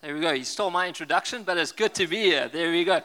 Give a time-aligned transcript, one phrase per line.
[0.00, 0.30] There we go.
[0.30, 2.48] You stole my introduction, but it's good to be here.
[2.48, 3.00] There we go.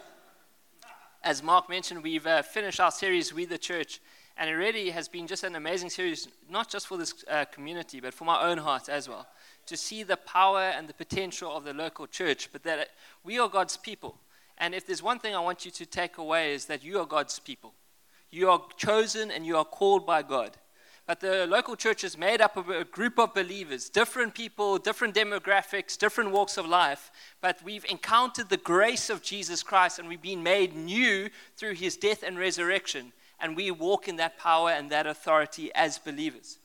[1.24, 4.00] As Mark mentioned, we've uh, finished our series, We the Church,
[4.38, 8.00] and it really has been just an amazing series, not just for this uh, community,
[8.00, 9.26] but for my own heart as well,
[9.66, 12.90] to see the power and the potential of the local church, but that
[13.24, 14.16] we are God's people.
[14.60, 17.08] And if there's one thing I want you to take away is that you are
[17.08, 17.74] God's people.
[18.30, 20.58] You are chosen and you are called by God.
[21.06, 25.14] But the local church is made up of a group of believers, different people, different
[25.14, 27.12] demographics, different walks of life.
[27.42, 31.98] But we've encountered the grace of Jesus Christ and we've been made new through his
[31.98, 33.12] death and resurrection.
[33.42, 36.60] And we walk in that power and that authority as believers.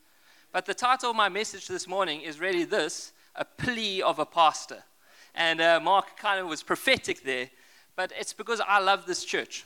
[0.52, 4.27] But the title of my message this morning is really this a plea of a
[4.27, 4.84] pastor.
[5.34, 7.51] And uh, Mark kind of was prophetic there,
[7.96, 9.65] but it's because I love this church.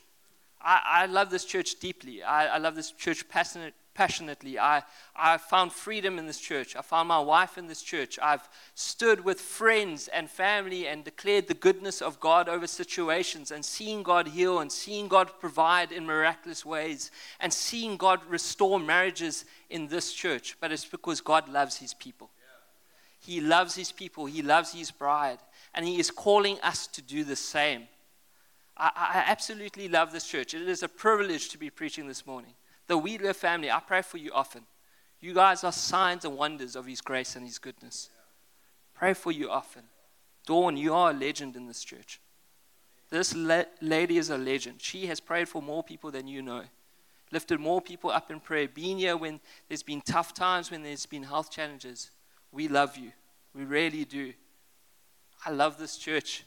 [0.64, 2.22] I, love this church deeply.
[2.22, 4.58] I, I love this church passionate, passionately.
[4.58, 4.82] I,
[5.14, 6.76] I found freedom in this church.
[6.76, 8.18] I found my wife in this church.
[8.22, 13.64] I've stood with friends and family and declared the goodness of God over situations and
[13.64, 19.44] seeing God heal and seeing God provide in miraculous ways and seeing God restore marriages
[19.68, 20.56] in this church.
[20.60, 22.30] But it's because God loves his people.
[23.20, 25.38] He loves his people, he loves his bride,
[25.74, 27.86] and he is calling us to do the same.
[28.76, 30.54] I, I absolutely love this church.
[30.54, 32.54] It is a privilege to be preaching this morning
[32.92, 34.66] the Wheatler family, I pray for you often.
[35.18, 38.10] You guys are signs and wonders of His grace and His goodness.
[38.92, 39.84] Pray for you often.
[40.46, 42.20] Dawn, you are a legend in this church.
[43.08, 44.82] This la- lady is a legend.
[44.82, 46.64] She has prayed for more people than you know,
[47.30, 51.06] lifted more people up in prayer, been here when there's been tough times, when there's
[51.06, 52.10] been health challenges.
[52.50, 53.12] We love you.
[53.54, 54.34] We really do.
[55.46, 56.44] I love this church.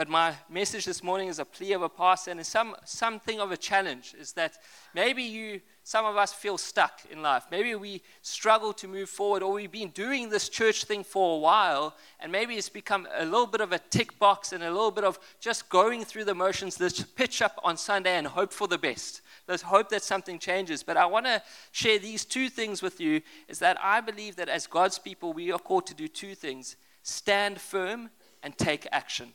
[0.00, 3.52] But my message this morning is a plea of a pastor and some, something of
[3.52, 4.54] a challenge is that
[4.94, 7.44] maybe you, some of us feel stuck in life.
[7.50, 11.38] Maybe we struggle to move forward, or we've been doing this church thing for a
[11.38, 14.90] while, and maybe it's become a little bit of a tick box and a little
[14.90, 18.68] bit of just going through the motions, let's pitch up on Sunday and hope for
[18.68, 19.20] the best.
[19.46, 20.82] Let's hope that something changes.
[20.82, 24.48] But I want to share these two things with you is that I believe that
[24.48, 28.08] as God's people, we are called to do two things stand firm
[28.42, 29.34] and take action.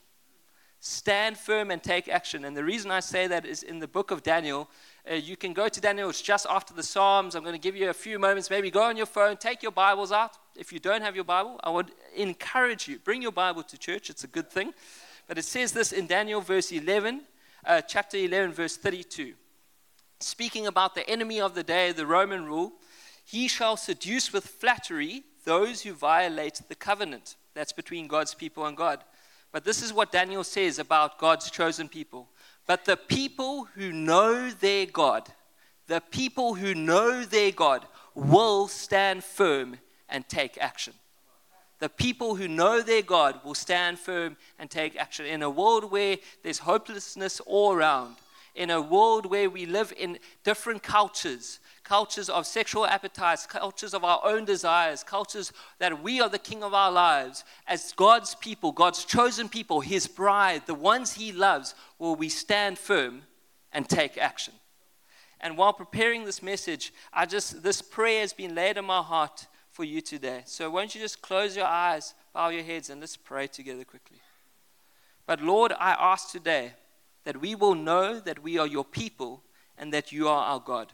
[0.88, 2.46] Stand firm and take action.
[2.46, 4.70] And the reason I say that is in the book of Daniel.
[5.10, 7.34] Uh, you can go to Daniel, it's just after the Psalms.
[7.34, 8.52] I'm going to give you a few moments.
[8.52, 10.38] Maybe go on your phone, take your Bibles out.
[10.56, 14.12] If you don't have your Bible, I would encourage you, bring your Bible to church.
[14.12, 14.76] It's a good thing.
[15.28, 17.22] But it says this in Daniel, verse 11,
[17.66, 19.34] uh, chapter 11, verse 32.
[20.20, 22.74] Speaking about the enemy of the day, the Roman rule,
[23.26, 27.38] he shall seduce with flattery those who violate the covenant.
[27.56, 29.04] That's between God's people and God
[29.56, 32.28] but this is what Daniel says about God's chosen people.
[32.68, 35.30] But the people who know their God,
[35.88, 39.78] the people who know their God will stand firm
[40.10, 40.94] and take action.
[41.80, 45.26] The people who know their God will stand firm and take action.
[45.26, 48.18] In a world where there's hopelessness all around,
[48.56, 54.04] in a world where we live in different cultures, cultures of sexual appetites, cultures of
[54.04, 57.44] our own desires, cultures that we are the king of our lives.
[57.68, 62.80] As God's people, God's chosen people, His bride, the ones He loves, will we stand
[62.80, 63.24] firm
[63.72, 64.54] and take action.
[65.42, 69.48] And while preparing this message, I just this prayer has been laid in my heart
[69.70, 70.44] for you today.
[70.46, 74.18] So won't you just close your eyes, bow your heads, and let's pray together quickly.
[75.28, 76.72] But Lord, I ask today
[77.26, 79.44] that we will know that we are your people
[79.78, 80.94] and that you are our God.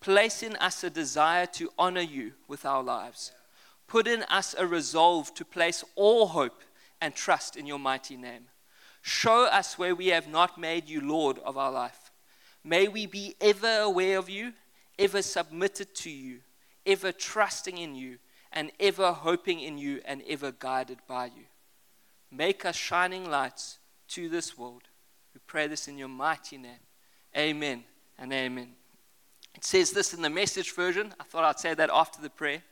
[0.00, 3.32] Place in us a desire to honor you with our lives.
[3.86, 6.62] Put in us a resolve to place all hope
[7.00, 8.44] and trust in your mighty name.
[9.02, 12.10] Show us where we have not made you Lord of our life.
[12.64, 14.52] May we be ever aware of you,
[14.98, 16.40] ever submitted to you,
[16.84, 18.18] ever trusting in you,
[18.52, 21.44] and ever hoping in you, and ever guided by you.
[22.30, 23.78] Make us shining lights
[24.08, 24.82] to this world.
[25.50, 26.78] Pray this in your mighty name.
[27.36, 27.82] Amen
[28.20, 28.68] and amen.
[29.52, 31.12] It says this in the message version.
[31.18, 32.62] I thought I'd say that after the prayer.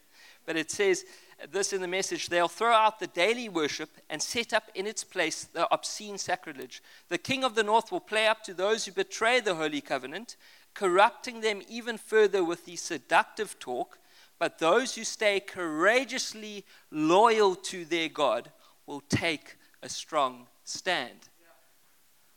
[0.47, 1.05] But it says
[1.51, 5.03] this in the message they'll throw out the daily worship and set up in its
[5.03, 6.81] place the obscene sacrilege.
[7.09, 10.37] The king of the north will play up to those who betray the holy covenant,
[10.75, 13.99] corrupting them even further with the seductive talk.
[14.39, 18.53] But those who stay courageously loyal to their God
[18.87, 21.28] will take a strong stand.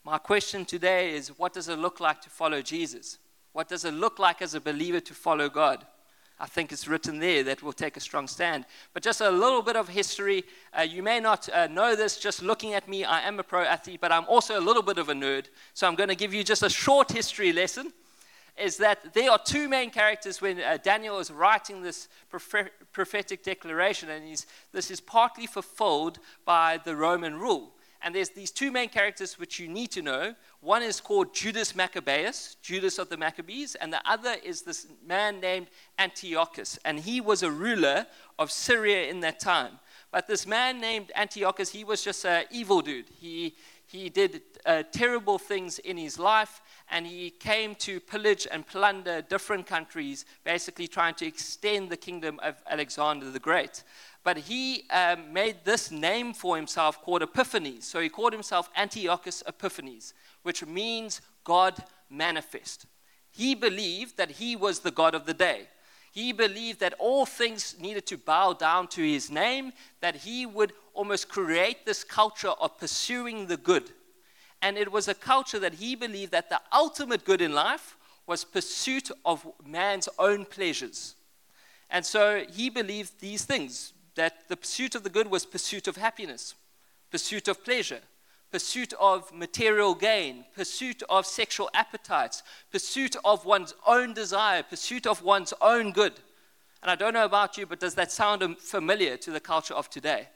[0.03, 3.19] My question today is what does it look like to follow Jesus?
[3.53, 5.85] What does it look like as a believer to follow God?
[6.39, 8.65] I think it's written there that we'll take a strong stand.
[8.93, 10.43] But just a little bit of history.
[10.75, 13.03] Uh, you may not uh, know this just looking at me.
[13.03, 15.49] I am a pro athlete, but I'm also a little bit of a nerd.
[15.75, 17.93] So I'm going to give you just a short history lesson.
[18.57, 22.07] is that there are two main characters when uh, Daniel is writing this
[22.91, 27.73] prophetic declaration, and this is partly fulfilled by the Roman rule.
[28.03, 30.33] And there's these two main characters which you need to know.
[30.59, 35.39] One is called Judas Maccabeus, Judas of the Maccabees, and the other is this man
[35.39, 35.67] named
[35.99, 36.79] Antiochus.
[36.83, 38.07] And he was a ruler
[38.39, 39.79] of Syria in that time.
[40.11, 43.05] But this man named Antiochus, he was just an evil dude.
[43.19, 43.55] He,
[43.85, 49.21] he did uh, terrible things in his life, and he came to pillage and plunder
[49.21, 53.83] different countries, basically trying to extend the kingdom of Alexander the Great.
[54.23, 57.85] But he um, made this name for himself called Epiphanes.
[57.85, 60.13] So he called himself Antiochus Epiphanes,
[60.43, 62.85] which means God manifest.
[63.31, 65.67] He believed that he was the God of the day.
[66.11, 69.71] He believed that all things needed to bow down to his name,
[70.01, 73.91] that he would almost create this culture of pursuing the good.
[74.61, 77.95] And it was a culture that he believed that the ultimate good in life
[78.27, 81.15] was pursuit of man's own pleasures.
[81.89, 85.97] And so he believed these things that the pursuit of the good was pursuit of
[85.97, 86.55] happiness,
[87.09, 88.01] pursuit of pleasure,
[88.51, 95.23] pursuit of material gain, pursuit of sexual appetites, pursuit of one's own desire, pursuit of
[95.23, 96.13] one's own good.
[96.81, 99.89] And I don't know about you, but does that sound familiar to the culture of
[99.89, 100.27] today?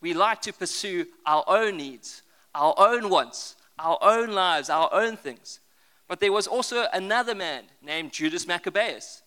[0.00, 2.22] We like to pursue our own needs,
[2.54, 5.60] our own wants, our own lives, our own things.
[6.08, 9.22] But there was also another man named Judas Maccabeus.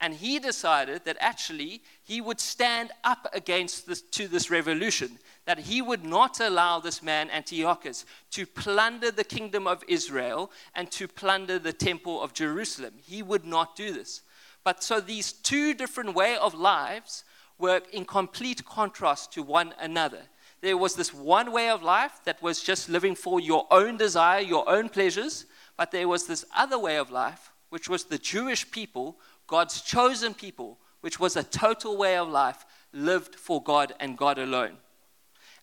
[0.00, 5.60] And he decided that actually he would stand up against this, to this revolution, that
[5.60, 11.08] he would not allow this man Antiochus to plunder the kingdom of Israel and to
[11.08, 12.94] plunder the temple of Jerusalem.
[13.02, 14.20] He would not do this.
[14.64, 17.24] But so these two different way of lives
[17.58, 20.22] were in complete contrast to one another.
[20.60, 24.40] There was this one way of life that was just living for your own desire,
[24.40, 25.46] your own pleasures,
[25.76, 30.34] but there was this other way of life, which was the Jewish people, God's chosen
[30.34, 34.76] people, which was a total way of life lived for God and God alone.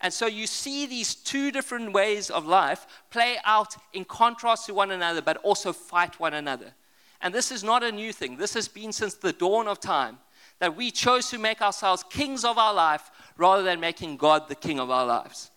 [0.01, 4.73] And so you see these two different ways of life play out in contrast to
[4.73, 6.73] one another, but also fight one another.
[7.21, 8.35] And this is not a new thing.
[8.35, 10.17] This has been since the dawn of time
[10.59, 14.55] that we chose to make ourselves kings of our life rather than making God the
[14.55, 15.51] king of our lives.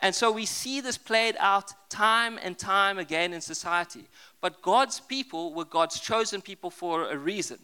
[0.00, 4.04] And so we see this played out time and time again in society.
[4.40, 7.58] But God's people were God's chosen people for a reason.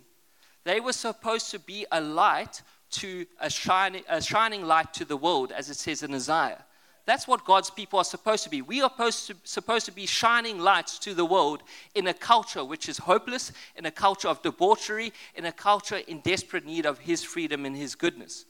[0.64, 5.16] They were supposed to be a light to a shining, a shining light to the
[5.16, 6.64] world, as it says in Isaiah.
[7.06, 8.62] That's what God's people are supposed to be.
[8.62, 11.62] We are supposed to, supposed to be shining lights to the world
[11.94, 16.20] in a culture which is hopeless, in a culture of debauchery, in a culture in
[16.20, 18.46] desperate need of His freedom and His goodness.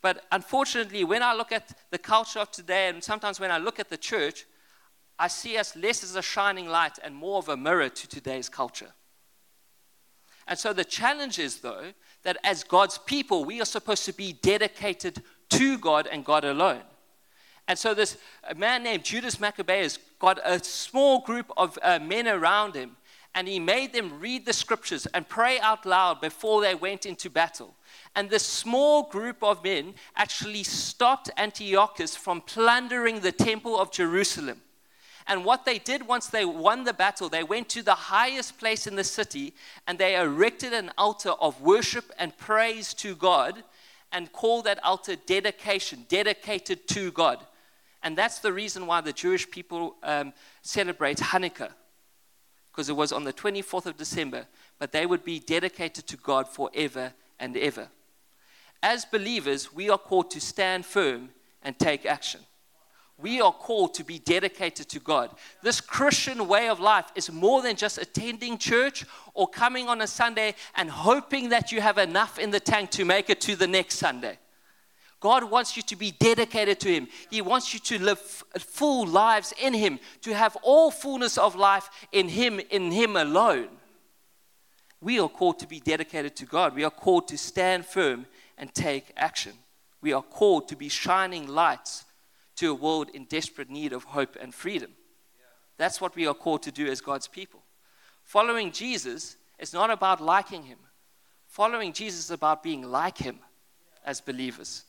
[0.00, 3.80] But unfortunately, when I look at the culture of today, and sometimes when I look
[3.80, 4.46] at the church,
[5.18, 8.48] I see us less as a shining light and more of a mirror to today's
[8.48, 8.92] culture.
[10.46, 11.92] And so the challenge is, though,
[12.22, 16.82] that as God's people, we are supposed to be dedicated to God and God alone.
[17.66, 18.16] And so this
[18.56, 22.96] man named Judas Maccabeus got a small group of uh, men around him,
[23.34, 27.30] and he made them read the scriptures and pray out loud before they went into
[27.30, 27.74] battle.
[28.16, 34.60] And this small group of men actually stopped Antiochus from plundering the temple of Jerusalem.
[35.28, 38.86] And what they did once they won the battle, they went to the highest place
[38.86, 39.52] in the city
[39.86, 43.62] and they erected an altar of worship and praise to God
[44.10, 47.38] and called that altar dedication, dedicated to God.
[48.02, 51.72] And that's the reason why the Jewish people um, celebrate Hanukkah,
[52.78, 54.46] because it was on the 24th of December,
[54.78, 57.88] but they would be dedicated to God forever and ever.
[58.84, 61.30] As believers, we are called to stand firm
[61.64, 62.40] and take action.
[63.20, 65.34] We are called to be dedicated to God.
[65.60, 69.04] This Christian way of life is more than just attending church
[69.34, 73.04] or coming on a Sunday and hoping that you have enough in the tank to
[73.04, 74.38] make it to the next Sunday.
[75.20, 77.08] God wants you to be dedicated to Him.
[77.30, 78.18] He wants you to live
[78.58, 83.68] full lives in Him, to have all fullness of life in Him, in Him alone.
[85.00, 86.74] We are called to be dedicated to God.
[86.74, 89.52] We are called to stand firm and take action.
[90.00, 92.04] We are called to be shining lights
[92.56, 94.92] to a world in desperate need of hope and freedom.
[95.76, 97.62] That's what we are called to do as God's people.
[98.24, 100.78] Following Jesus is not about liking Him,
[101.46, 103.38] following Jesus is about being like Him
[104.04, 104.84] as believers.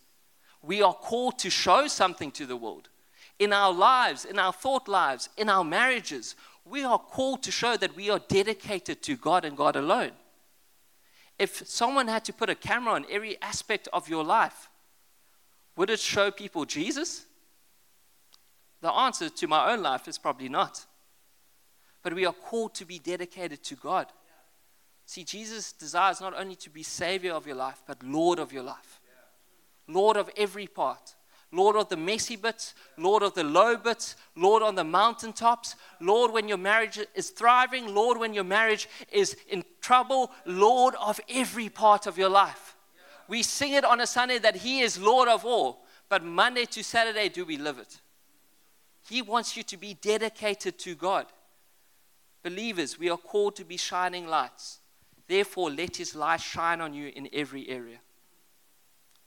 [0.62, 2.90] We are called to show something to the world.
[3.38, 6.36] In our lives, in our thought lives, in our marriages,
[6.66, 10.12] we are called to show that we are dedicated to God and God alone.
[11.38, 14.70] If someone had to put a camera on every aspect of your life,
[15.78, 17.26] would it show people Jesus?
[18.82, 20.86] The answer to my own life is probably not.
[22.02, 24.08] but we are called to be dedicated to God.
[25.06, 28.64] See, Jesus desires not only to be Savior of your life, but Lord of your
[28.64, 28.99] life.
[29.90, 31.16] Lord of every part.
[31.52, 36.32] Lord of the messy bits, Lord of the low bits, Lord on the mountaintops, Lord
[36.32, 41.68] when your marriage is thriving, Lord when your marriage is in trouble, Lord of every
[41.68, 42.76] part of your life.
[43.28, 46.84] We sing it on a Sunday that He is Lord of all, but Monday to
[46.84, 48.00] Saturday, do we live it?
[49.08, 51.26] He wants you to be dedicated to God.
[52.44, 54.80] Believers, we are called to be shining lights.
[55.28, 57.98] Therefore, let His light shine on you in every area.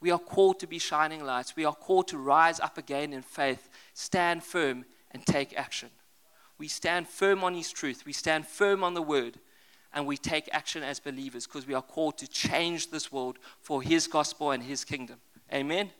[0.02, 1.54] We are called to be shining lights.
[1.54, 5.90] We are called to rise up again in faith, stand firm, and take action.
[6.58, 8.04] We stand firm on His truth.
[8.04, 9.38] We stand firm on the Word.
[9.94, 13.80] And we take action as believers because we are called to change this world for
[13.80, 15.18] His gospel and His kingdom.
[15.52, 15.90] Amen?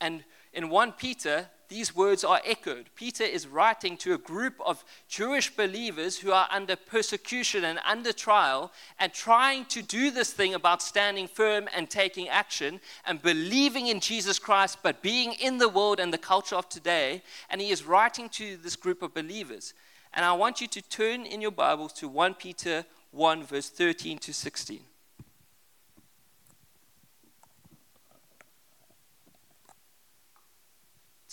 [0.00, 2.88] And in 1 Peter, these words are echoed.
[2.94, 8.12] Peter is writing to a group of Jewish believers who are under persecution and under
[8.12, 13.88] trial and trying to do this thing about standing firm and taking action and believing
[13.88, 17.24] in Jesus Christ, but being in the world and the culture of today.
[17.50, 19.74] And he is writing to this group of believers.
[20.12, 24.18] And I want you to turn in your Bibles to 1 Peter 1, verse 13
[24.18, 24.78] to 16.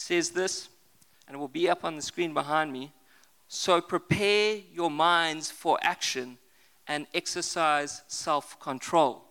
[0.02, 0.70] Says this,
[1.28, 2.92] and it will be up on the screen behind me.
[3.48, 6.38] So prepare your minds for action
[6.88, 9.24] and exercise self control.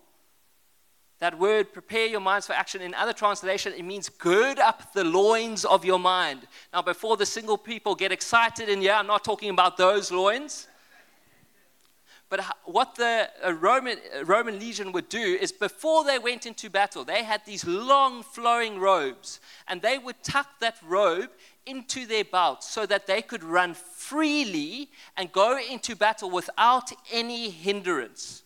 [1.19, 5.03] That word, prepare your minds for action, in other translation, it means gird up the
[5.03, 6.47] loins of your mind.
[6.73, 10.67] Now, before the single people get excited, and yeah, I'm not talking about those loins.
[12.31, 16.69] But what the uh, Roman, uh, Roman legion would do is before they went into
[16.69, 21.29] battle, they had these long flowing robes, and they would tuck that robe
[21.65, 27.49] into their belt so that they could run freely and go into battle without any
[27.49, 28.43] hindrance.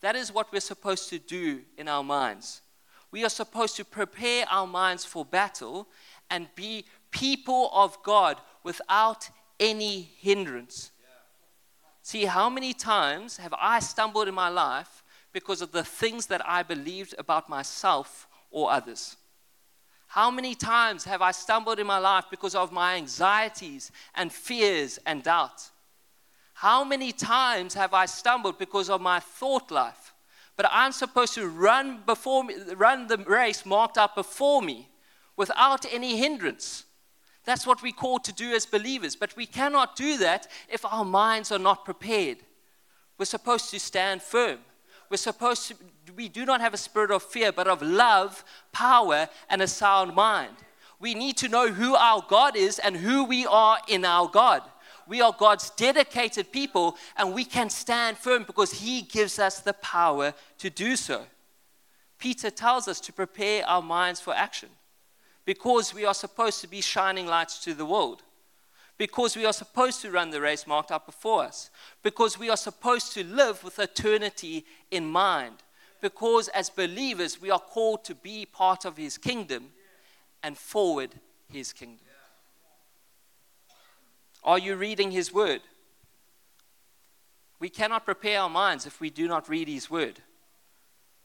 [0.00, 2.62] That is what we're supposed to do in our minds.
[3.10, 5.88] We are supposed to prepare our minds for battle
[6.30, 9.28] and be people of God without
[9.58, 10.92] any hindrance.
[12.02, 16.46] See, how many times have I stumbled in my life because of the things that
[16.46, 19.16] I believed about myself or others?
[20.08, 24.98] How many times have I stumbled in my life because of my anxieties and fears
[25.06, 25.70] and doubt?
[26.54, 30.12] How many times have I stumbled because of my thought life?
[30.56, 34.88] But I'm supposed to run before me, run the race marked out before me
[35.36, 36.84] without any hindrance.
[37.44, 39.16] That's what we're called to do as believers.
[39.16, 42.38] But we cannot do that if our minds are not prepared.
[43.18, 44.58] We're supposed to stand firm.
[45.10, 45.74] We're supposed to,
[46.16, 50.14] we do not have a spirit of fear, but of love, power, and a sound
[50.14, 50.54] mind.
[50.98, 54.62] We need to know who our God is and who we are in our God.
[55.08, 59.74] We are God's dedicated people, and we can stand firm because He gives us the
[59.74, 61.24] power to do so.
[62.18, 64.68] Peter tells us to prepare our minds for action
[65.44, 68.22] because we are supposed to be shining lights to the world,
[68.98, 71.70] because we are supposed to run the race marked out before us,
[72.02, 75.56] because we are supposed to live with eternity in mind,
[76.00, 79.70] because as believers we are called to be part of His kingdom
[80.42, 81.10] and forward
[81.48, 82.06] His kingdom.
[84.44, 85.60] Are you reading His word?
[87.60, 90.20] We cannot prepare our minds if we do not read His word.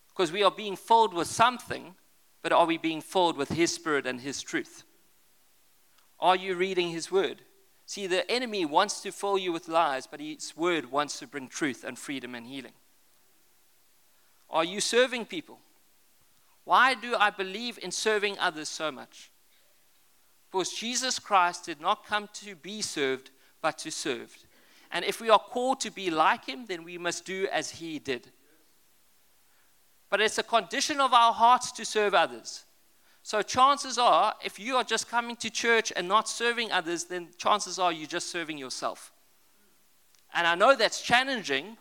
[0.10, 1.96] Because we are being filled with something
[2.42, 4.84] but are we being filled with His Spirit and His truth?
[6.20, 7.42] Are you reading His Word?
[7.86, 11.48] See, the enemy wants to fill you with lies, but His Word wants to bring
[11.48, 12.74] truth and freedom and healing.
[14.50, 15.60] Are you serving people?
[16.64, 19.32] Why do I believe in serving others so much?
[20.52, 24.36] Because Jesus Christ did not come to be served, but to serve.
[24.92, 28.00] And if we are called to be like him, then we must do as he
[28.00, 28.32] did.
[30.10, 32.64] But it's a condition of our hearts to serve others.
[33.24, 37.28] So, chances are, if you are just coming to church and not serving others, then
[37.38, 39.12] chances are you're just serving yourself.
[40.34, 41.76] And I know that's challenging,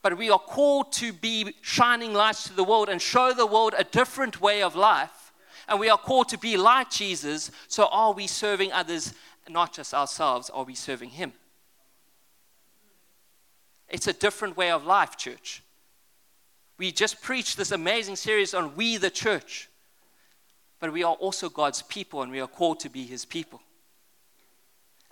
[0.00, 3.74] but we are called to be shining lights to the world and show the world
[3.76, 5.32] a different way of life.
[5.68, 7.50] And we are called to be like Jesus.
[7.68, 9.12] So, are we serving others,
[9.50, 10.48] not just ourselves?
[10.48, 11.34] Are we serving Him?
[13.90, 15.62] It's a different way of life, church.
[16.80, 19.68] We just preached this amazing series on we, the church.
[20.78, 23.60] But we are also God's people and we are called to be His people.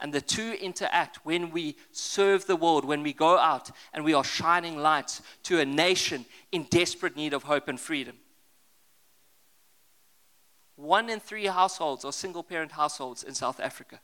[0.01, 4.15] And the two interact when we serve the world, when we go out and we
[4.15, 8.17] are shining lights to a nation in desperate need of hope and freedom.
[10.77, 14.01] One in three households are single parent households in South Africa.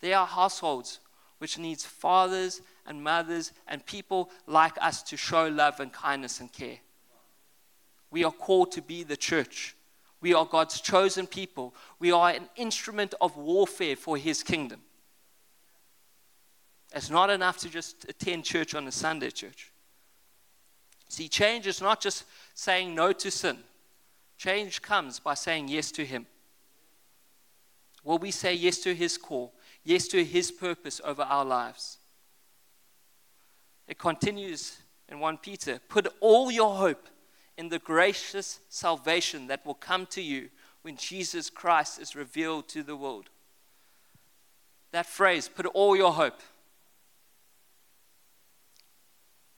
[0.00, 1.00] There are households
[1.38, 6.52] which needs fathers and mothers and people like us to show love and kindness and
[6.52, 6.78] care.
[8.10, 9.76] We are called to be the church.
[10.20, 11.74] We are God's chosen people.
[12.00, 14.80] We are an instrument of warfare for his kingdom.
[16.94, 19.70] It's not enough to just attend church on a Sunday, church.
[21.08, 23.58] See, change is not just saying no to sin,
[24.38, 26.26] change comes by saying yes to him.
[28.02, 29.52] Will we say yes to his call,
[29.84, 31.97] yes to his purpose over our lives?
[33.88, 37.08] It continues in 1 Peter put all your hope
[37.56, 40.50] in the gracious salvation that will come to you
[40.82, 43.30] when Jesus Christ is revealed to the world.
[44.92, 46.40] That phrase, put all your hope.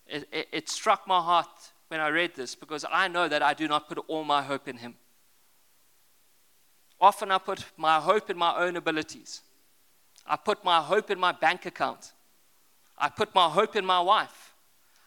[0.07, 3.55] It, it, it, struck my heart when I read this because I know that I
[3.55, 4.95] do not put all my hope in Him.
[7.01, 9.43] Often I put my hope in my own abilities.
[10.27, 12.13] I put my hope in my bank account.
[13.01, 14.55] I put my hope in my wife.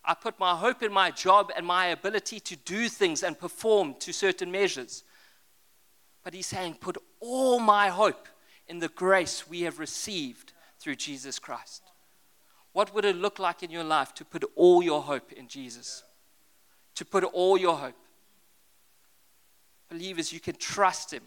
[0.03, 3.95] I put my hope in my job and my ability to do things and perform
[3.99, 5.03] to certain measures.
[6.23, 8.27] But he's saying, put all my hope
[8.67, 11.83] in the grace we have received through Jesus Christ.
[12.73, 16.03] What would it look like in your life to put all your hope in Jesus?
[16.95, 17.95] To put all your hope.
[19.89, 21.23] Believers, you can trust him.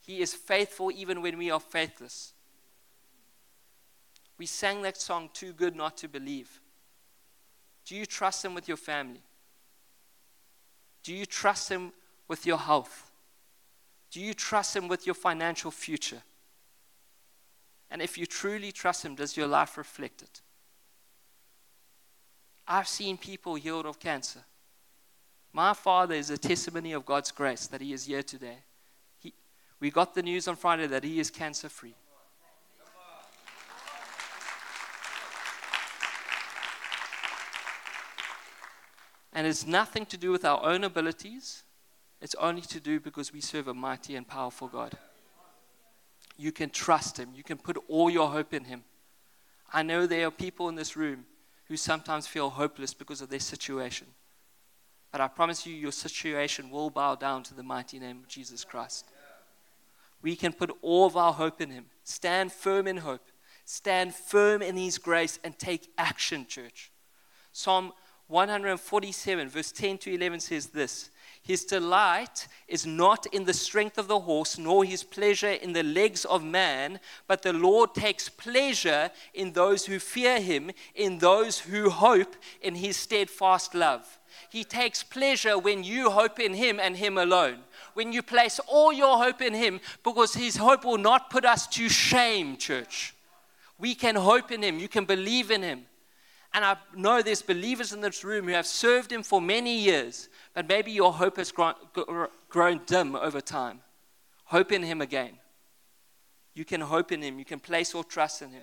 [0.00, 2.34] He is faithful even when we are faithless.
[4.38, 6.60] We sang that song, Too Good Not to Believe.
[7.86, 9.22] Do you trust Him with your family?
[11.02, 11.92] Do you trust Him
[12.28, 13.10] with your health?
[14.10, 16.22] Do you trust Him with your financial future?
[17.90, 20.40] And if you truly trust Him, does your life reflect it?
[22.66, 24.40] I've seen people healed of cancer.
[25.52, 28.56] My father is a testimony of God's grace that he is here today.
[29.20, 29.32] He,
[29.78, 31.94] we got the news on Friday that he is cancer free.
[39.34, 41.64] And it's nothing to do with our own abilities,
[42.20, 44.96] it's only to do because we serve a mighty and powerful God.
[46.36, 48.84] You can trust Him, you can put all your hope in Him.
[49.72, 51.26] I know there are people in this room
[51.66, 54.06] who sometimes feel hopeless because of their situation.
[55.10, 58.64] But I promise you, your situation will bow down to the mighty name of Jesus
[58.64, 59.06] Christ.
[60.22, 61.86] We can put all of our hope in Him.
[62.04, 63.26] Stand firm in hope.
[63.64, 66.90] Stand firm in His grace and take action, church.
[67.52, 67.92] Psalm
[68.28, 71.10] 147, verse 10 to 11 says this
[71.42, 75.82] His delight is not in the strength of the horse, nor his pleasure in the
[75.82, 81.58] legs of man, but the Lord takes pleasure in those who fear him, in those
[81.58, 84.18] who hope in his steadfast love.
[84.48, 87.58] He takes pleasure when you hope in him and him alone.
[87.92, 91.66] When you place all your hope in him, because his hope will not put us
[91.68, 93.14] to shame, church.
[93.78, 95.84] We can hope in him, you can believe in him.
[96.54, 100.28] And I know there's believers in this room who have served Him for many years,
[100.54, 103.80] but maybe your hope has grown, dim over time.
[104.44, 105.32] Hope in Him again.
[106.54, 108.62] You can hope in Him, you can place your trust in Him.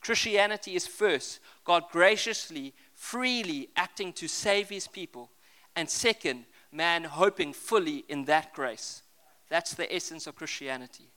[0.00, 5.30] Christianity is first, God graciously, freely acting to save His people.
[5.76, 9.02] And second, man hoping fully in that grace.
[9.50, 11.10] That's the essence of Christianity.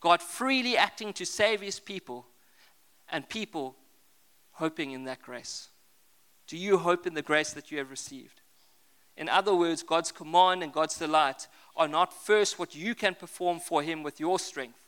[0.00, 2.26] God freely acting to save His people,
[3.08, 3.76] and people
[4.54, 5.68] hoping in that grace?
[6.46, 8.40] Do you hope in the grace that you have received?
[9.16, 13.60] In other words, God's command and God's delight are not first what you can perform
[13.60, 14.80] for Him with your strength.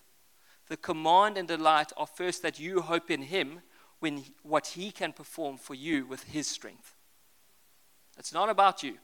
[0.69, 3.61] The command and delight are first that you hope in Him
[4.01, 6.95] when what He can perform for you with His strength.
[8.19, 8.99] It's not about you.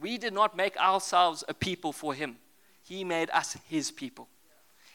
[0.00, 2.36] We did not make ourselves a people for Him,
[2.82, 4.28] He made us His people.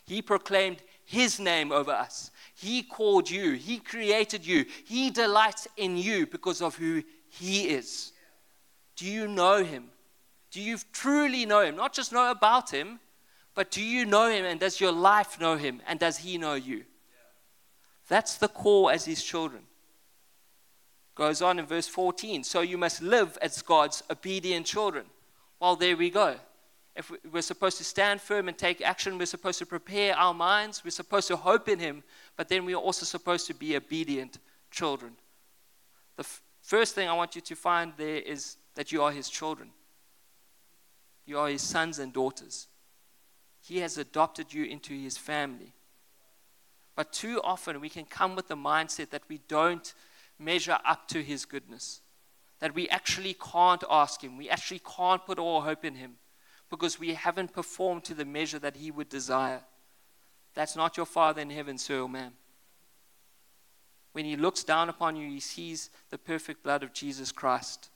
[0.06, 2.32] He proclaimed His name over us.
[2.56, 8.12] He called you, He created you, He delights in you because of who He is.
[8.96, 9.86] Do you know Him?
[10.52, 11.76] Do you truly know Him?
[11.76, 13.00] Not just know about Him,
[13.54, 16.56] but do you know Him and does your life know Him and does He know
[16.56, 16.86] you?
[18.08, 19.64] That's the call as His children.
[21.14, 22.44] Goes on in verse 14.
[22.44, 25.06] So you must live as God's obedient children.
[25.60, 26.36] Well, there we go
[26.96, 30.84] if we're supposed to stand firm and take action, we're supposed to prepare our minds,
[30.84, 32.04] we're supposed to hope in Him,
[32.38, 34.40] but then we're also supposed to be obedient
[34.72, 35.14] children.
[36.16, 39.30] The f- first thing I want you to find there is that you are His
[39.30, 39.72] children,
[41.26, 42.68] you are His sons and daughters.
[43.62, 45.74] He has adopted you into His family.
[46.96, 49.94] But too often we can come with the mindset that we don't
[50.40, 52.00] measure up to His goodness,
[52.60, 56.16] that we actually can't ask Him, we actually can't put all hope in Him
[56.70, 59.62] because we haven't performed to the measure that He would desire.
[60.54, 62.34] That's not your Father in heaven, sir or ma'am.
[64.16, 67.90] When he looks down upon you, he sees the perfect blood of Jesus Christ,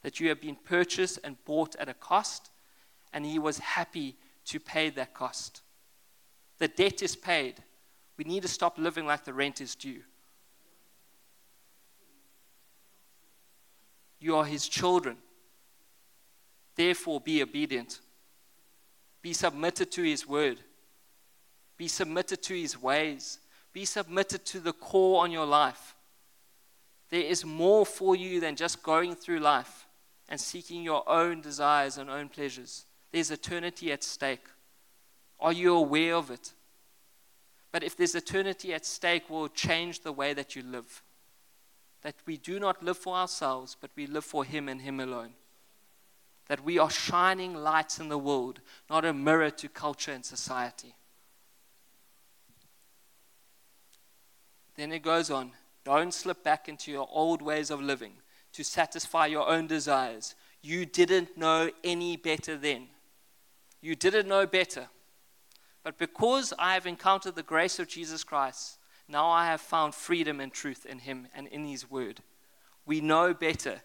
[0.00, 2.50] that you have been purchased and bought at a cost,
[3.12, 5.60] and he was happy to pay that cost.
[6.56, 7.56] The debt is paid.
[8.16, 10.00] We need to stop living like the rent is due.
[14.20, 15.18] You are his children.
[16.76, 18.00] Therefore, be obedient.
[19.28, 20.58] Be submitted to his word.
[21.76, 23.40] Be submitted to his ways.
[23.74, 25.94] Be submitted to the core on your life.
[27.10, 29.86] There is more for you than just going through life
[30.30, 32.86] and seeking your own desires and own pleasures.
[33.12, 34.46] There's eternity at stake.
[35.38, 36.54] Are you aware of it?
[37.70, 41.02] But if there's eternity at stake, will change the way that you live.
[42.00, 45.34] That we do not live for ourselves, but we live for Him and Him alone.
[46.48, 50.94] That we are shining lights in the world, not a mirror to culture and society.
[54.76, 55.52] Then it goes on
[55.84, 58.12] don't slip back into your old ways of living
[58.52, 60.34] to satisfy your own desires.
[60.60, 62.88] You didn't know any better then.
[63.80, 64.88] You didn't know better.
[65.82, 70.40] But because I have encountered the grace of Jesus Christ, now I have found freedom
[70.40, 72.20] and truth in Him and in His Word.
[72.84, 73.80] We know better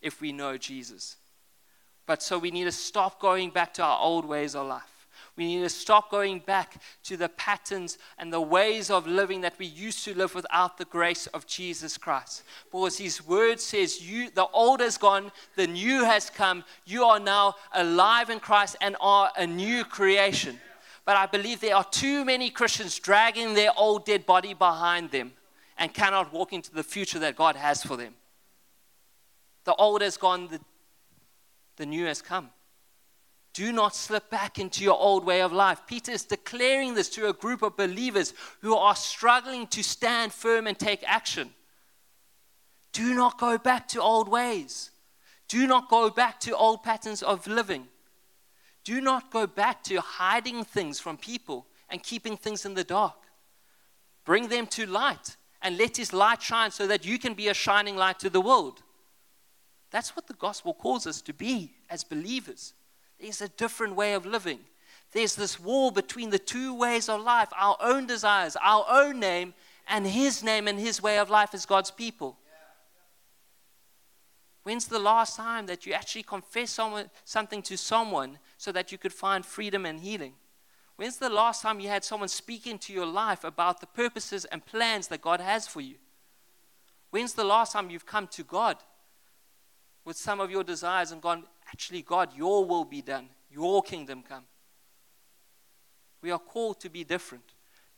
[0.00, 1.16] if we know Jesus.
[2.08, 5.06] But so we need to stop going back to our old ways of life.
[5.36, 9.58] We need to stop going back to the patterns and the ways of living that
[9.58, 12.44] we used to live without the grace of Jesus Christ.
[12.72, 16.64] Because his word says, you, the old has gone, the new has come.
[16.86, 20.58] You are now alive in Christ and are a new creation.
[21.04, 25.32] But I believe there are too many Christians dragging their old dead body behind them
[25.76, 28.14] and cannot walk into the future that God has for them.
[29.64, 30.60] The old has gone, the,
[31.78, 32.50] the new has come.
[33.54, 35.80] Do not slip back into your old way of life.
[35.86, 40.66] Peter is declaring this to a group of believers who are struggling to stand firm
[40.66, 41.50] and take action.
[42.92, 44.90] Do not go back to old ways.
[45.48, 47.88] Do not go back to old patterns of living.
[48.84, 53.16] Do not go back to hiding things from people and keeping things in the dark.
[54.24, 57.54] Bring them to light and let His light shine so that you can be a
[57.54, 58.82] shining light to the world.
[59.90, 62.74] That's what the gospel calls us to be as believers.
[63.20, 64.60] There's a different way of living.
[65.12, 69.54] There's this wall between the two ways of life our own desires, our own name,
[69.88, 72.36] and His name and His way of life as God's people.
[74.62, 78.98] When's the last time that you actually confessed someone, something to someone so that you
[78.98, 80.34] could find freedom and healing?
[80.96, 84.66] When's the last time you had someone speak into your life about the purposes and
[84.66, 85.94] plans that God has for you?
[87.10, 88.76] When's the last time you've come to God
[90.08, 94.24] with some of your desires and gone, actually, God, your will be done, your kingdom
[94.26, 94.44] come?
[96.22, 97.44] We are called to be different.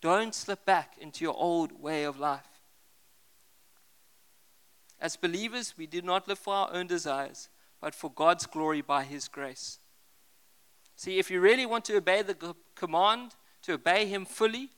[0.00, 2.64] Don't slip back into your old way of life.
[5.00, 7.48] As believers, we do not live for our own desires,
[7.80, 9.78] but for God's glory by His grace.
[10.96, 14.70] See, if you really want to obey the command, to obey Him fully,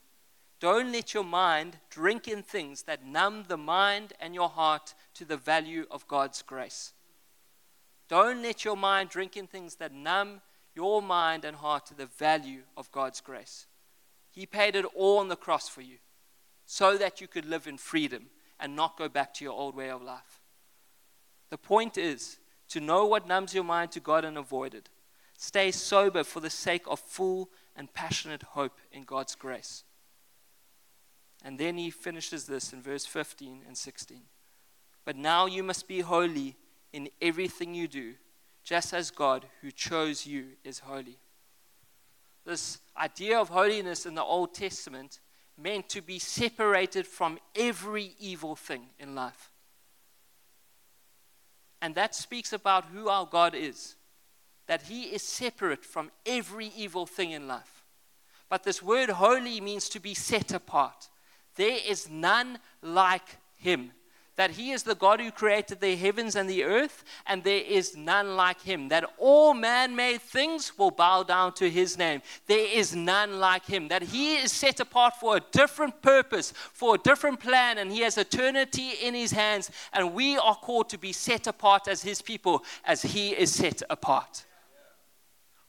[0.60, 5.24] don't let your mind drink in things that numb the mind and your heart to
[5.24, 6.92] the value of God's grace.
[8.12, 10.42] Don't let your mind drink in things that numb
[10.74, 13.66] your mind and heart to the value of God's grace.
[14.30, 15.96] He paid it all on the cross for you
[16.66, 18.26] so that you could live in freedom
[18.60, 20.42] and not go back to your old way of life.
[21.48, 22.36] The point is
[22.68, 24.90] to know what numbs your mind to God and avoid it.
[25.38, 29.84] Stay sober for the sake of full and passionate hope in God's grace.
[31.42, 34.20] And then he finishes this in verse 15 and 16.
[35.06, 36.56] But now you must be holy
[36.92, 38.14] in everything you do,
[38.62, 41.18] just as God who chose you is holy.
[42.44, 45.20] This idea of holiness in the Old Testament
[45.56, 49.50] meant to be separated from every evil thing in life.
[51.80, 53.96] And that speaks about who our God is
[54.66, 57.84] that He is separate from every evil thing in life.
[58.48, 61.08] But this word holy means to be set apart.
[61.56, 63.92] There is none like Him
[64.42, 67.96] that he is the God who created the heavens and the earth, and there is
[67.96, 68.88] none like him.
[68.88, 72.22] That all man made things will bow down to his name.
[72.48, 73.86] There is none like him.
[73.86, 78.00] That he is set apart for a different purpose, for a different plan, and he
[78.00, 79.70] has eternity in his hands.
[79.92, 83.80] And we are called to be set apart as his people, as he is set
[83.90, 84.44] apart.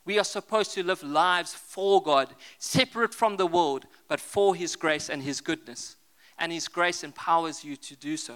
[0.03, 4.75] We are supposed to live lives for God, separate from the world, but for his
[4.75, 5.95] grace and his goodness.
[6.39, 8.33] And his grace empowers you to do so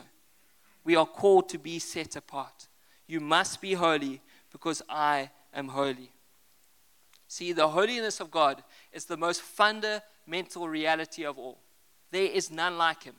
[0.87, 2.69] we are called to be set apart.
[3.07, 6.13] You must be holy because I am holy.
[7.27, 11.59] See, the holiness of God is the most fundamental reality of all.
[12.11, 13.15] There is none like him.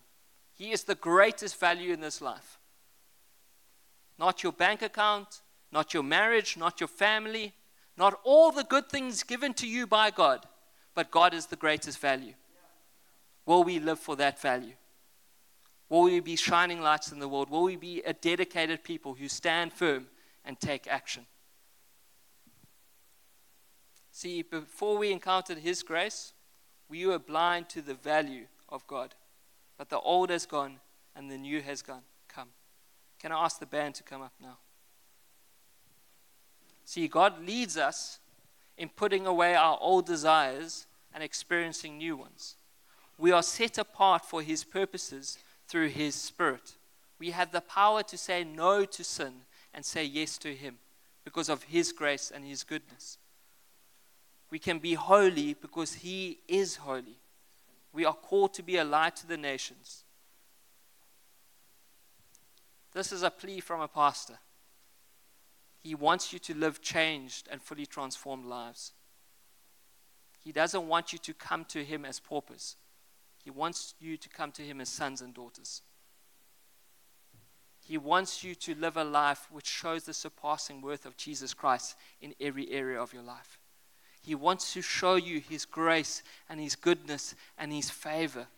[0.54, 2.58] He is the greatest value in this life.
[4.18, 7.52] Not your bank account, not your marriage, not your family,
[7.98, 10.46] not all the good things given to you by God,
[10.94, 12.32] but God is the greatest value.
[13.44, 14.77] Will we live for that value?
[15.88, 17.48] Will we be shining lights in the world?
[17.48, 20.06] Will we be a dedicated people who stand firm
[20.44, 21.26] and take action?
[24.10, 26.32] See, before we encountered His grace,
[26.88, 29.14] we were blind to the value of God.
[29.76, 30.80] But the old has gone
[31.14, 32.02] and the new has gone.
[32.26, 32.48] Come.
[33.18, 34.58] Can I ask the band to come up now?
[36.84, 38.18] See, God leads us
[38.76, 42.56] in putting away our old desires and experiencing new ones.
[43.18, 46.74] We are set apart for His purposes through His Spirit.
[47.18, 49.32] We have the power to say no to sin
[49.74, 50.78] and say yes to Him
[51.24, 53.18] because of His grace and His goodness.
[54.50, 57.18] We can be holy because He is holy.
[57.92, 60.04] We are called to be a light to the nations.
[62.92, 64.38] This is a plea from a pastor.
[65.82, 68.92] He wants you to live changed and fully transformed lives.
[70.42, 72.76] He doesn't want you to come to Him as paupers.
[73.48, 75.80] He wants you to come to Him as sons and daughters.
[77.80, 81.96] He wants you to live a life which shows the surpassing worth of Jesus Christ
[82.20, 83.58] in every area of your life.
[84.20, 88.48] He wants to show you His grace and His goodness and His favor.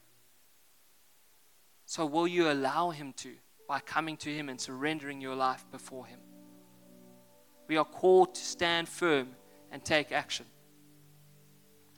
[1.86, 3.34] So, will you allow Him to
[3.68, 6.18] by coming to Him and surrendering your life before Him?
[7.68, 9.28] We are called to stand firm
[9.70, 10.46] and take action.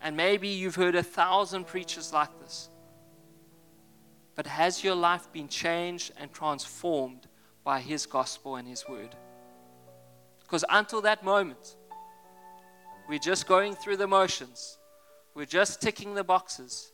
[0.02, 2.68] And maybe you've heard a thousand preachers like this.
[4.34, 7.26] But has your life been changed and transformed
[7.64, 9.14] by His gospel and His word?
[10.40, 11.76] Because until that moment,
[13.08, 14.78] we're just going through the motions.
[15.34, 16.92] We're just ticking the boxes.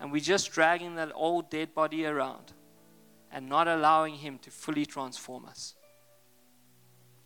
[0.00, 2.52] And we're just dragging that old dead body around
[3.32, 5.74] and not allowing Him to fully transform us.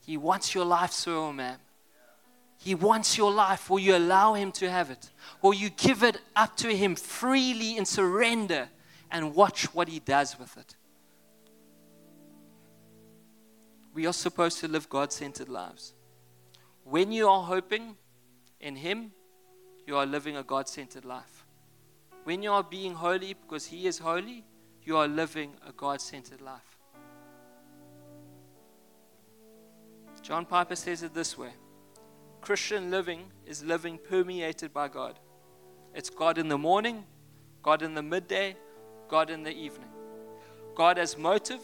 [0.04, 1.58] He wants your life, sir or ma'am.
[2.62, 3.68] He wants your life.
[3.68, 5.10] Will you allow Him to have it?
[5.42, 8.68] Will you give it up to Him freely in surrender
[9.10, 10.76] and watch what He does with it?
[13.92, 15.94] We are supposed to live God centered lives.
[16.84, 17.96] When you are hoping
[18.60, 19.10] in Him,
[19.84, 21.44] you are living a God centered life.
[22.22, 24.44] When you are being holy because He is holy,
[24.84, 26.78] you are living a God centered life.
[30.22, 31.50] John Piper says it this way
[32.42, 35.18] Christian living is living permeated by God.
[35.94, 37.04] It's God in the morning,
[37.62, 38.56] God in the midday,
[39.08, 39.88] God in the evening.
[40.74, 41.62] God as motive,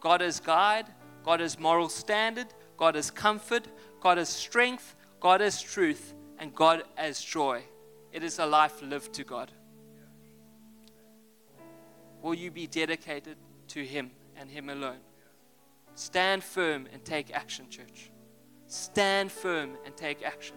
[0.00, 0.86] God as guide,
[1.22, 2.46] God as moral standard,
[2.78, 3.68] God as comfort,
[4.00, 7.62] God as strength, God as truth, and God as joy.
[8.10, 9.52] It is a life lived to God.
[12.22, 13.36] Will you be dedicated
[13.68, 15.00] to Him and Him alone?
[15.94, 18.10] Stand firm and take action, church.
[18.66, 20.56] Stand firm and take action.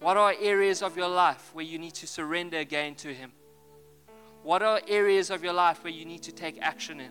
[0.00, 3.32] What are areas of your life where you need to surrender again to Him?
[4.42, 7.10] What are areas of your life where you need to take action in?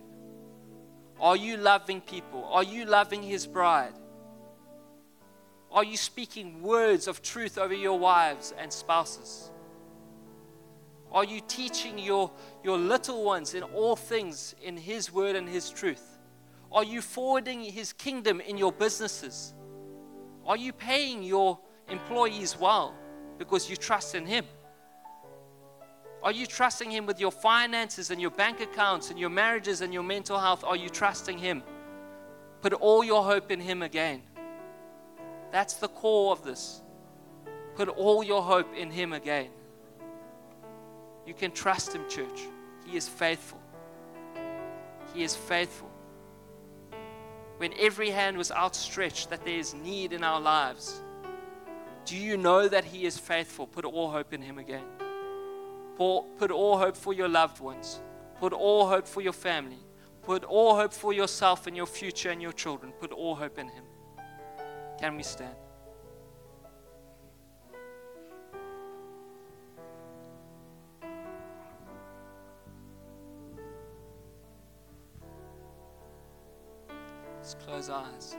[1.22, 2.44] Are you loving people?
[2.46, 3.94] Are you loving His bride?
[5.72, 9.52] Are you speaking words of truth over your wives and spouses?
[11.12, 12.32] Are you teaching your,
[12.63, 16.09] your little ones in all things in His word and His truth?
[16.71, 19.53] Are you forwarding His kingdom in your businesses?
[20.45, 22.95] Are you paying your employees well
[23.38, 24.45] because you trust in Him?
[26.21, 29.93] Are you trusting Him with your finances and your bank accounts and your marriages and
[29.93, 30.63] your mental health?
[30.63, 31.63] Are you trusting Him?
[32.62, 34.21] Put all your hope in Him again.
[35.51, 36.82] That's the core of this.
[37.75, 39.47] Put all your hope in Him again.
[41.25, 42.41] You can trust Him, church.
[42.86, 43.60] He is faithful.
[45.13, 45.88] He is faithful.
[47.60, 51.02] When every hand was outstretched, that there is need in our lives,
[52.06, 53.67] do you know that He is faithful?
[53.67, 54.86] Put all hope in Him again.
[55.98, 58.00] Put all hope for your loved ones.
[58.39, 59.80] Put all hope for your family.
[60.22, 62.93] Put all hope for yourself and your future and your children.
[62.93, 63.84] Put all hope in Him.
[64.98, 65.56] Can we stand?
[77.50, 78.38] Let's close eyes.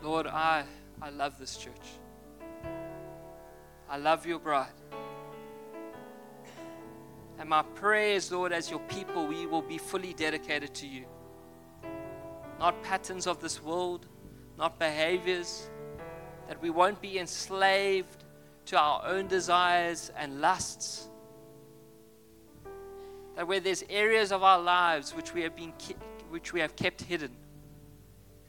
[0.00, 0.62] Lord, I,
[1.02, 1.74] I love this church.
[3.90, 4.68] I love your bride.
[7.40, 11.06] And my prayer is, Lord, as your people, we will be fully dedicated to you.
[12.60, 14.06] not patterns of this world,
[14.56, 15.68] not behaviors,
[16.46, 18.22] that we won't be enslaved
[18.66, 21.08] to our own desires and lusts.
[23.38, 25.72] That where there's areas of our lives which we have been
[26.28, 27.30] which we have kept hidden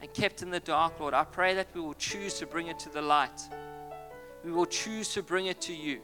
[0.00, 2.80] and kept in the dark, Lord, I pray that we will choose to bring it
[2.80, 3.40] to the light.
[4.42, 6.00] We will choose to bring it to you.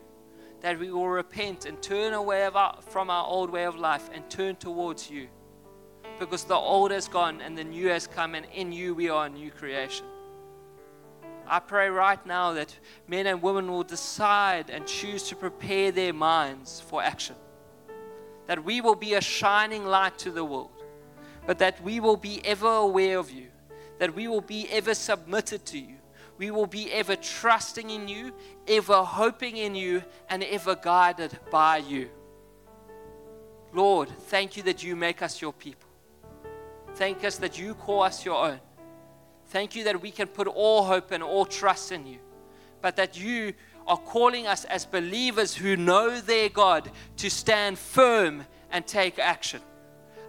[0.61, 4.31] That we will repent and turn away our, from our old way of life and
[4.31, 5.27] turn towards you.
[6.21, 9.27] Because the old has gone and the new has come, and in you we are
[9.27, 10.07] a new creation.
[11.45, 16.13] I pray right now that men and women will decide and choose to prepare their
[16.13, 17.35] minds for action.
[18.47, 20.83] That we will be a shining light to the world,
[21.47, 23.47] but that we will be ever aware of you,
[23.99, 25.97] that we will be ever submitted to you,
[26.39, 28.33] we will be ever trusting in you,
[28.69, 32.11] ever hoping in you, and ever guided by you.
[33.73, 35.89] Lord, thank you that you make us your people.
[36.95, 38.61] Thank us that you call us your own.
[39.49, 42.19] Thank you that we can put all hope and all trust in you,
[42.81, 43.55] but that you
[43.87, 49.61] are calling us as believers who know their God to stand firm and take action.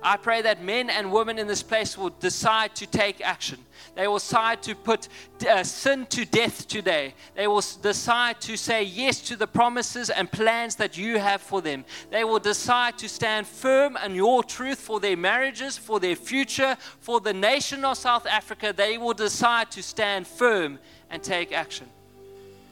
[0.04, 3.58] I pray that men and women in this place will decide to take action.
[3.96, 5.08] They will decide to put
[5.50, 7.16] uh, sin to death today.
[7.36, 11.62] They will decide to say yes to the promises and plans that you have for
[11.62, 11.84] them.
[12.12, 16.78] They will decide to stand firm on your truth for their marriages, for their future,
[17.00, 18.74] for the nation of South Africa.
[18.76, 20.78] They will decide to stand firm
[21.10, 21.90] and take action.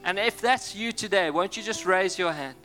[0.06, 2.56] And if that's you today, won't you just raise your hand?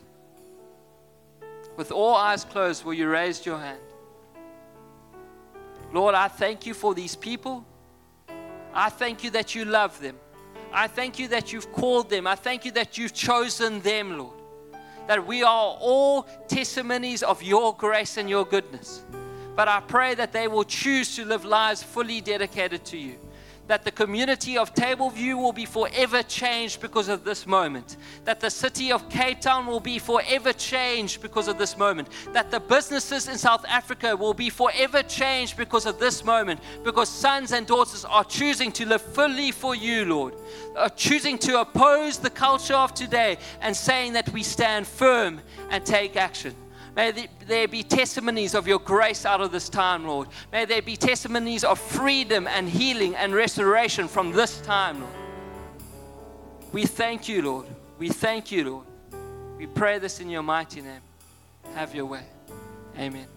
[1.75, 3.79] With all eyes closed, will you raise your hand?
[5.91, 7.65] Lord, I thank you for these people.
[8.75, 10.17] I thank you that you love them.
[10.71, 12.27] I thank you that you've called them.
[12.27, 14.35] I thank you that you've chosen them, Lord.
[15.07, 19.03] That we are all testimonies of your grace and your goodness.
[19.55, 23.17] But I pray that they will choose to live lives fully dedicated to you
[23.71, 27.95] that the community of Tableview will be forever changed because of this moment.
[28.25, 32.09] That the city of Cape Town will be forever changed because of this moment.
[32.33, 36.59] That the businesses in South Africa will be forever changed because of this moment.
[36.83, 40.33] Because sons and daughters are choosing to live fully for you, Lord.
[40.75, 45.85] Are choosing to oppose the culture of today and saying that we stand firm and
[45.85, 46.53] take action.
[46.95, 50.27] May there be testimonies of your grace out of this time, Lord.
[50.51, 55.13] May there be testimonies of freedom and healing and restoration from this time, Lord.
[56.73, 57.67] We thank you, Lord.
[57.97, 58.85] We thank you, Lord.
[59.57, 61.01] We pray this in your mighty name.
[61.75, 62.23] Have your way.
[62.97, 63.27] Amen.